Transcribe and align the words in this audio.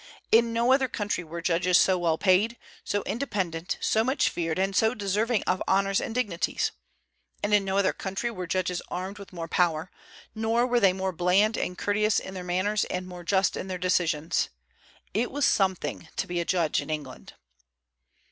In 0.31 0.51
no 0.51 0.73
other 0.73 0.87
country 0.87 1.23
were 1.23 1.43
judges 1.43 1.77
so 1.77 1.95
well 1.95 2.17
paid, 2.17 2.57
so 2.83 3.03
independent, 3.03 3.77
so 3.81 4.03
much 4.03 4.29
feared, 4.29 4.57
and 4.57 4.75
so 4.75 4.95
deserving 4.95 5.43
of 5.43 5.61
honors 5.67 6.01
and 6.01 6.15
dignities. 6.15 6.71
And 7.43 7.53
in 7.53 7.63
no 7.63 7.77
other 7.77 7.93
country 7.93 8.31
were 8.31 8.47
judges 8.47 8.81
armed 8.89 9.19
with 9.19 9.31
more 9.31 9.47
power, 9.47 9.91
nor 10.33 10.65
were 10.65 10.79
they 10.79 10.91
more 10.91 11.11
bland 11.11 11.55
and 11.55 11.77
courteous 11.77 12.17
in 12.17 12.33
their 12.33 12.43
manners 12.43 12.83
and 12.85 13.05
more 13.07 13.23
just 13.23 13.55
in 13.55 13.67
their 13.67 13.77
decisions. 13.77 14.49
It 15.13 15.29
was 15.29 15.45
something 15.45 16.07
to 16.15 16.25
be 16.25 16.39
a 16.39 16.45
judge 16.45 16.81
in 16.81 16.89
England. 16.89 17.33